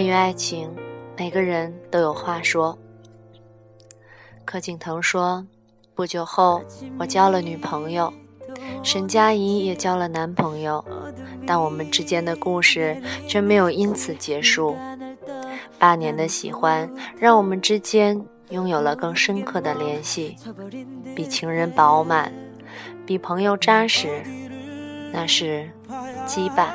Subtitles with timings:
[0.00, 0.74] 关于爱情，
[1.14, 2.78] 每个人都有话说。
[4.46, 5.46] 柯景腾说
[5.94, 6.62] ：“不久后，
[6.98, 8.10] 我交了女朋友，
[8.82, 10.82] 沈佳宜也交了男朋友，
[11.46, 12.98] 但我们之间的故事
[13.28, 14.74] 却没有因此结束。
[15.78, 20.34] 八年的喜欢，让我们之间拥有了更深刻的联系，
[21.14, 22.32] 比情人饱满，
[23.04, 24.22] 比朋友扎实，
[25.12, 25.68] 那是
[26.26, 26.70] 羁绊。”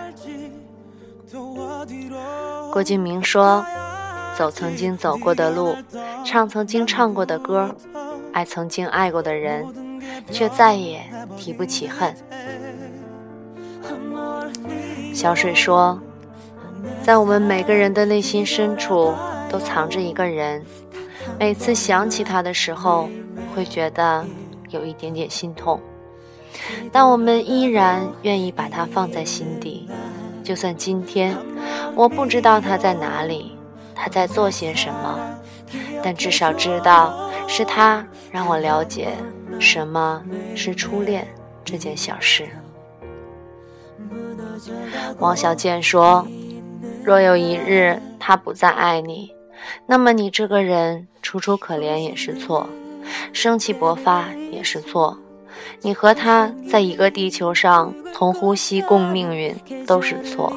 [2.76, 3.66] 郭敬明说
[4.36, 5.78] ：“走曾经走过的路，
[6.26, 7.74] 唱曾经唱过的歌，
[8.34, 9.66] 爱曾经爱过的人，
[10.30, 11.02] 却再也
[11.38, 12.14] 提不起恨。”
[15.16, 15.98] 小水说
[17.02, 19.14] ：“在我们每个人的内心深处，
[19.50, 20.62] 都藏着一个人，
[21.40, 23.08] 每次想起他的时候，
[23.56, 24.26] 会觉得
[24.68, 25.80] 有一点点心痛，
[26.92, 29.88] 但我们依然愿意把他放在心底。”
[30.44, 31.36] 就算今天
[31.96, 33.58] 我不知道他在哪里，
[33.96, 35.18] 他在做些什么，
[36.04, 39.16] 但至少知道是他让我了解
[39.60, 40.22] 什么
[40.56, 41.26] 是初恋
[41.64, 42.48] 这件小事。
[45.20, 46.28] 王小贱说
[47.04, 49.32] ：“若有一日他不再爱你，
[49.86, 52.68] 那么你这个人楚楚可怜也是错，
[53.32, 55.18] 生气勃发也是错。”
[55.82, 60.52] 你和他在一个地球上同呼吸共命运都是错，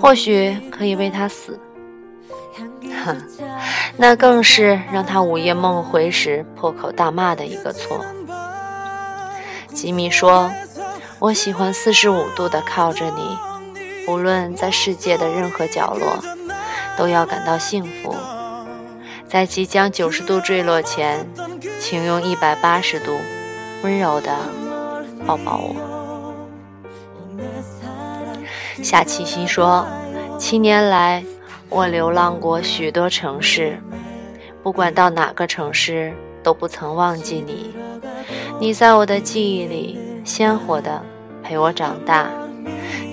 [0.00, 1.60] 或许可以为他死，
[3.04, 3.16] 哼，
[3.96, 8.04] 那更是让他午夜梦回时破口大骂的一个错。
[9.74, 10.50] 吉米说
[11.20, 13.38] ：“我喜欢四十五度的靠着你，
[14.08, 16.18] 无论在世界的任何角落，
[16.96, 18.14] 都要感到幸福。
[19.28, 21.28] 在即将九十度坠落前，
[21.78, 23.12] 请用一百八十度。”
[23.82, 24.36] 温柔的
[25.26, 25.89] 抱抱我。
[28.82, 29.86] 夏七夕说
[30.38, 31.22] ：“七年来，
[31.68, 33.78] 我流浪过许多城市，
[34.62, 37.74] 不管到哪个城市，都不曾忘记你。
[38.58, 41.02] 你在我的记忆里鲜活的
[41.42, 42.30] 陪我长大，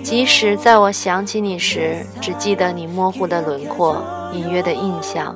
[0.01, 4.01] 即使在我想起你时，只记得你模糊的轮廓、
[4.33, 5.35] 隐约的印象。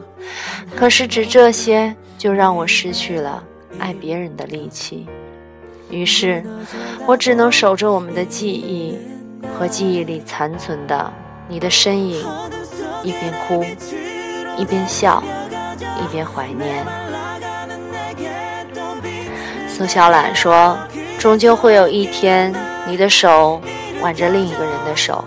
[0.76, 3.44] 可是，只这些就让我失去了
[3.78, 5.06] 爱别人的力气。”
[5.92, 6.42] 于是，
[7.06, 8.98] 我只能守着我们的记忆
[9.58, 11.12] 和记忆里残存的
[11.48, 12.26] 你的身影，
[13.04, 13.66] 一边哭，
[14.58, 15.24] 一边笑，
[15.80, 16.86] 一边怀念。
[19.68, 20.78] 苏小懒说
[21.18, 22.54] ：“终究会有一天，
[22.86, 23.62] 你的手
[24.02, 25.24] 挽着另一个人的手，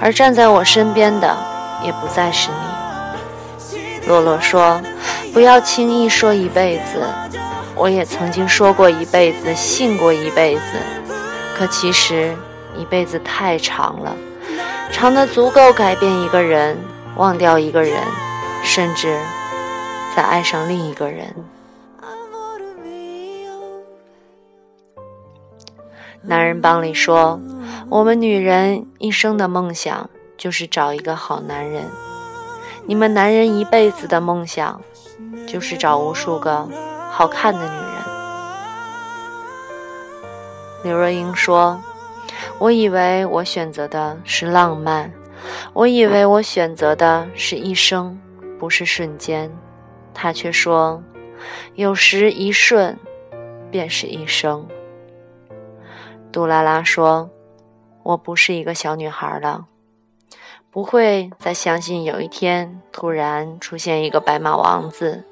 [0.00, 1.36] 而站在我身边的
[1.82, 4.80] 也不再是你。”洛洛说
[5.32, 7.02] ：“不要轻易说一辈子。”
[7.80, 10.62] 我也曾经说过一辈子，信过一辈子，
[11.56, 12.34] 可其实
[12.78, 14.16] 一辈子太长了，
[14.90, 16.78] 长的足够改变一个人，
[17.16, 18.02] 忘掉一个人，
[18.62, 19.18] 甚至
[20.16, 21.34] 再爱上另一个人。
[26.22, 27.40] 男人帮里说，
[27.88, 31.84] 我们女人一生的梦想就是找一个好男人，
[32.86, 34.80] 你们男人一辈子的梦想
[35.46, 36.68] 就是找无数个。
[37.10, 37.82] 好看的女人，
[40.84, 41.82] 刘若英说
[42.58, 45.12] ：“我以为我选择的是浪漫，
[45.72, 48.18] 我以为我选择的是一生，
[48.58, 49.50] 不是瞬间。”
[50.12, 51.02] 他却说
[51.76, 52.96] ：“有时一瞬，
[53.70, 54.66] 便是一生。”
[56.32, 57.30] 杜拉拉说
[58.02, 59.66] ：“我不是一个小女孩了，
[60.70, 65.24] 不会再相信有一天突然出现一个白马王子。”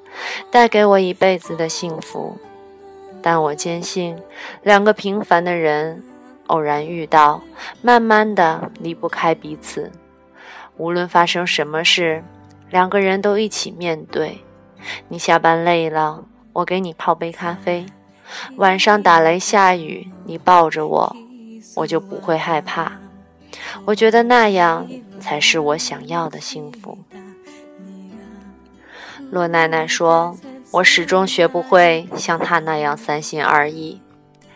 [0.49, 2.37] 带给我一辈子的幸福，
[3.21, 4.17] 但我坚信，
[4.63, 6.01] 两个平凡的人
[6.47, 7.41] 偶然遇到，
[7.81, 9.91] 慢慢的离不开彼此。
[10.77, 12.23] 无论发生什么事，
[12.69, 14.39] 两个人都一起面对。
[15.07, 16.23] 你下班累了，
[16.53, 17.85] 我给你泡杯咖啡；
[18.57, 21.15] 晚上打雷下雨，你抱着我，
[21.75, 22.91] 我就不会害怕。
[23.85, 24.87] 我觉得那样
[25.19, 26.97] 才是我想要的幸福。
[29.31, 30.37] 洛奶奶说
[30.71, 33.99] ：“我始终学不会像她那样三心二意，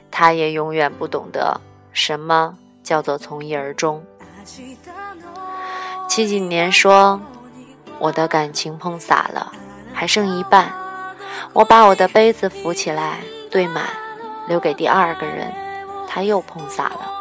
[0.09, 1.59] 她也永远不懂得
[1.91, 4.03] 什么叫做从一而终。”
[6.07, 7.21] 七几年说
[7.99, 9.51] ：“我的感情碰洒了，
[9.93, 10.73] 还剩一半，
[11.53, 13.85] 我把我的杯子扶起来兑满，
[14.47, 15.51] 留给第二个人，
[16.07, 17.11] 他又碰洒了，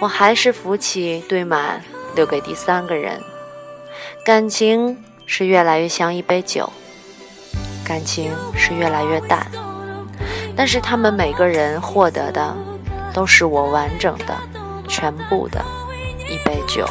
[0.00, 1.82] 我还是扶起兑满，
[2.14, 3.20] 留给第三个人，
[4.24, 4.96] 感情。”
[5.32, 6.68] 是越来越像一杯酒，
[7.84, 9.46] 感情是越来越淡，
[10.56, 12.52] 但是他们每个人获得的，
[13.12, 14.36] 都是我完整的
[14.88, 15.64] 全部的
[16.28, 16.86] 一杯酒。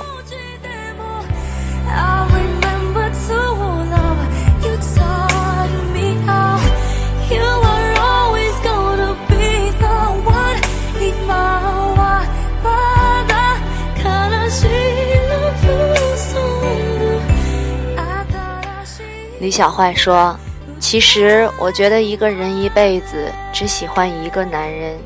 [19.42, 20.38] 李小坏说
[20.80, 25.00] ：“其实，我觉得一个人一辈子只喜欢一个男人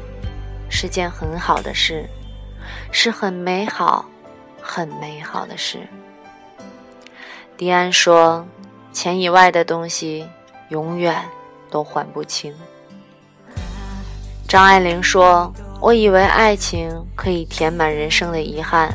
[0.75, 2.10] 是件很好的事，
[2.92, 4.06] 是很美好、
[4.60, 5.88] 很美好的事。”
[7.56, 8.44] 迪安说
[8.92, 10.28] ：“钱以外的东西
[10.70, 11.24] 永远
[11.70, 12.52] 都还不清。”
[14.50, 18.92] 张爱玲说：“我以为爱情可以填满人生的遗憾，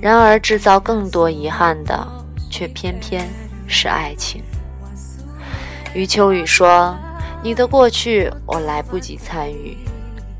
[0.00, 2.06] 然而制造更多遗憾的，
[2.48, 3.28] 却偏偏
[3.66, 4.40] 是爱情。”
[5.94, 6.96] 余秋雨说
[7.42, 9.76] ：“你的过去我来不及参与，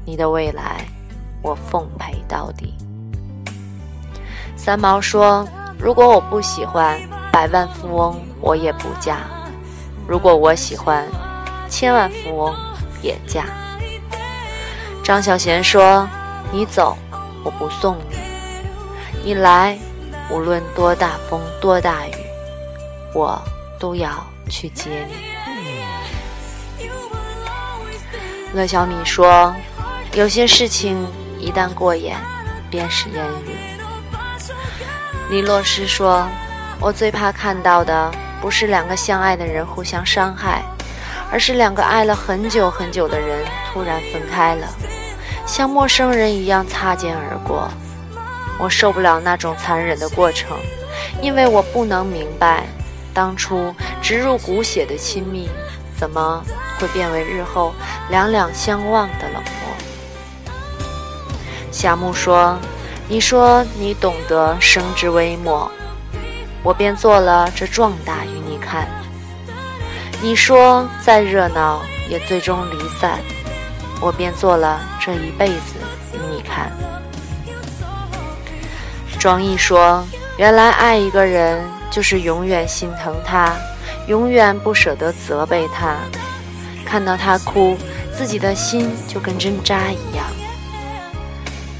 [0.04, 0.84] 你的未来
[1.42, 2.74] 我奉陪到底。”
[4.56, 7.00] 三毛说：“如果我不喜欢
[7.32, 9.16] 百万富翁，我也不嫁；
[10.06, 11.08] 如果我喜欢
[11.68, 12.54] 千万富翁，
[13.02, 13.44] 也嫁。”
[15.02, 16.08] 张小娴说
[16.52, 16.96] ：“你走，
[17.42, 18.16] 我不送你；
[19.24, 19.76] 你来，
[20.30, 22.12] 无论多大风多大雨，
[23.14, 23.42] 我
[23.80, 24.10] 都要
[24.48, 25.14] 去接你。”
[28.54, 29.52] 乐小米说
[30.14, 31.06] ：“有些事情
[31.40, 32.18] 一旦过眼，
[32.70, 33.56] 便是烟云。”
[35.30, 36.28] 李洛施说
[36.78, 38.10] ：“我最怕看到的
[38.40, 40.62] 不是两个相爱的人互相伤害，
[41.30, 43.42] 而是两个爱了很久很久的人
[43.72, 44.68] 突然分开了，
[45.46, 47.68] 像陌生人一样擦肩而过。
[48.58, 50.58] 我受不了那种残忍的过程，
[51.22, 52.66] 因为我不能明白，
[53.14, 55.48] 当初植入骨血的亲密。”
[55.94, 56.42] 怎么
[56.80, 57.72] 会变为日后
[58.10, 59.91] 两两相望的冷漠？
[61.82, 62.56] 夏木说
[63.10, 65.68] ：“你说你懂得生之微末，
[66.62, 68.86] 我便做了这壮大与你看。
[70.20, 73.18] 你说再热闹也最终离散，
[74.00, 75.74] 我便做了这一辈子
[76.14, 76.70] 与你看。”
[79.18, 80.06] 庄毅说
[80.38, 83.56] ：“原来爱一个人就是永远心疼他。”
[84.06, 85.96] 永远不舍得责备他，
[86.86, 87.76] 看到他哭，
[88.16, 90.24] 自己的心就跟针扎一样；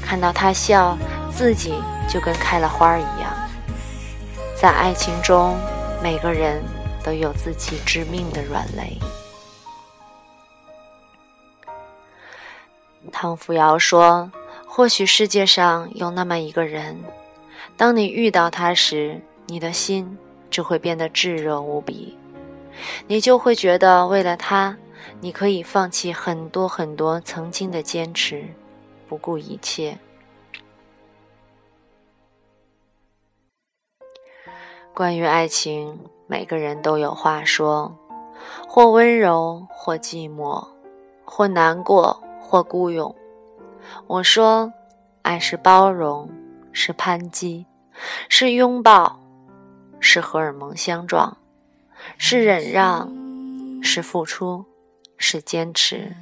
[0.05, 0.97] 看到他笑，
[1.31, 1.73] 自己
[2.09, 3.33] 就跟开了花一样。
[4.55, 5.57] 在爱情中，
[6.01, 6.61] 每个人
[7.03, 8.97] 都有自己致命的软肋。
[13.11, 14.31] 唐扶摇说
[14.67, 16.99] ：“或许世界上有那么一个人，
[17.77, 20.17] 当你遇到他时，你的心……”
[20.53, 22.15] 就会变得炙热无比，
[23.07, 24.77] 你就会觉得为了他，
[25.19, 28.45] 你可以放弃很多很多曾经的坚持，
[29.13, 29.95] 不顾一切。
[34.91, 37.95] 关于爱情，每个人都有话说，
[38.67, 40.67] 或温柔，或寂寞，
[41.23, 43.15] 或难过，或孤勇。
[44.07, 44.73] 我说，
[45.21, 46.27] 爱是包容，
[46.71, 47.67] 是攀击，
[48.27, 49.19] 是拥抱。
[49.99, 51.37] 是荷尔蒙相撞，
[52.17, 53.13] 是忍让，
[53.83, 54.65] 是付出，
[55.17, 56.15] 是坚持，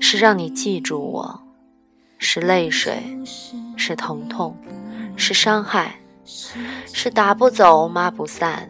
[0.00, 1.45] 是让你记住我，
[2.18, 3.02] 是泪水，
[3.76, 4.56] 是疼痛，
[5.16, 5.96] 是伤害，
[6.92, 8.68] 是打不走，骂不散，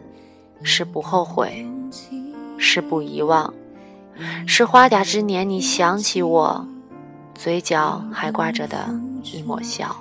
[0.63, 1.65] 是不后悔，
[2.57, 3.53] 是不遗忘，
[4.45, 6.67] 是花甲之年你想起我，
[7.33, 8.89] 嘴角还挂着的
[9.23, 9.95] 一抹笑。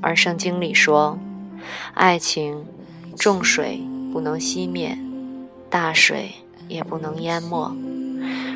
[0.00, 1.18] 而圣经里说。
[1.92, 2.64] 爱情，
[3.16, 3.82] 重水
[4.12, 4.96] 不能熄灭，
[5.68, 6.32] 大水
[6.68, 7.76] 也不能淹没。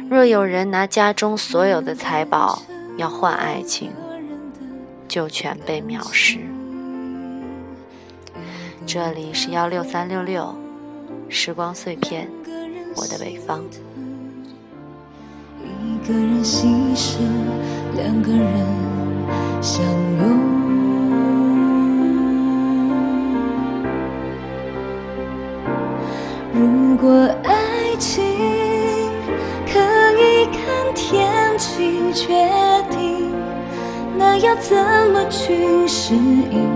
[0.08, 2.62] 若有人拿家中所有的财宝
[2.96, 3.90] 要换爱情，
[5.08, 6.38] 就全被藐视。
[8.86, 10.54] 这里是幺六三六六，
[11.28, 12.28] 时光碎片，
[12.96, 13.62] 我的北方。
[15.64, 17.20] 一个人牺牲，
[17.96, 18.66] 两个人
[19.62, 20.52] 相拥。
[26.52, 27.10] 如果
[27.44, 28.22] 爱情
[32.12, 32.26] 决
[32.90, 33.32] 定，
[34.18, 34.76] 那要怎
[35.12, 36.68] 么去适应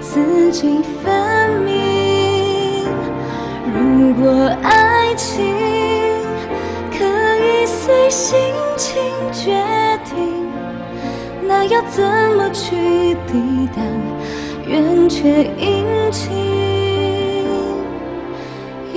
[0.00, 2.86] 四季分明？
[3.74, 5.44] 如果爱情
[6.90, 8.38] 可以随心
[8.76, 9.52] 情决
[10.04, 10.48] 定，
[11.46, 12.02] 那要怎
[12.36, 13.84] 么去抵挡
[14.66, 16.30] 圆缺阴晴？
[18.92, 18.96] 爱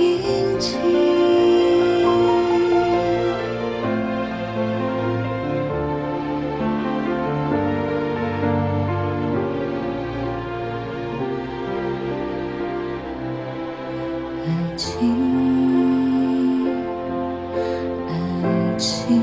[18.78, 19.20] 情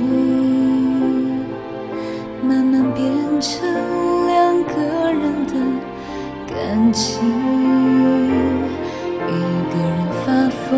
[2.41, 3.67] 慢慢变成
[4.27, 5.53] 两个人的
[6.47, 7.21] 感情。
[9.27, 9.33] 一
[9.73, 9.91] 个人
[10.25, 10.69] 发疯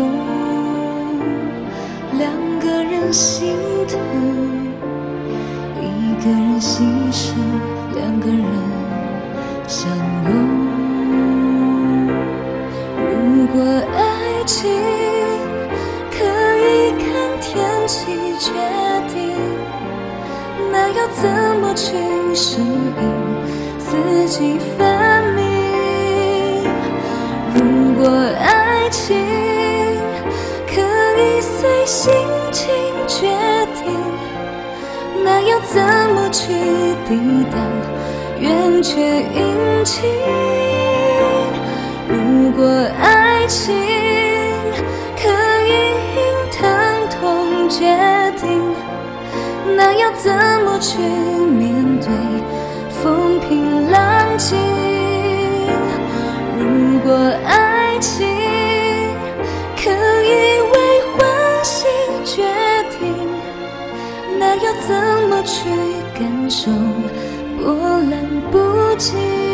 [2.18, 3.56] 两个人心
[3.88, 3.98] 疼
[5.80, 5.82] 一
[6.22, 7.34] 个人牺牲
[7.94, 8.44] 两个人
[9.66, 9.90] 相
[10.24, 10.32] 拥。
[13.10, 13.60] 如果
[13.96, 14.70] 爱情
[18.38, 18.52] 决
[19.12, 19.34] 定，
[20.72, 21.28] 那要怎
[21.60, 21.96] 么去
[22.34, 23.02] 适应
[23.78, 23.88] 四
[24.28, 25.42] 季分明？
[27.54, 28.08] 如果
[28.40, 29.16] 爱情
[30.66, 30.80] 可
[31.20, 32.12] 以随心
[32.50, 32.72] 情
[33.06, 33.28] 决
[33.74, 33.94] 定，
[35.24, 35.80] 那要怎
[36.14, 36.52] 么去
[37.08, 37.60] 抵挡
[38.40, 40.04] 圆缺阴晴？
[42.08, 42.66] 如果
[43.00, 43.74] 爱情
[47.68, 47.84] 决
[48.40, 48.74] 定，
[49.76, 50.32] 那要怎
[50.64, 52.08] 么去面对
[52.90, 54.58] 风平浪静？
[56.58, 57.12] 如果
[57.46, 58.26] 爱情
[59.76, 60.74] 可以为
[61.12, 61.86] 欢喜
[62.24, 62.42] 决
[62.98, 63.28] 定，
[64.38, 64.94] 那要怎
[65.28, 65.68] 么去
[66.18, 66.70] 感受
[67.58, 67.74] 波
[68.10, 68.12] 澜
[68.50, 69.53] 不惊？